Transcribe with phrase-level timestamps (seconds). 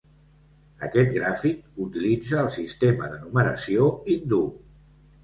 [0.85, 4.41] "Aquest gràfic utilitza el sistema de numeració hindú"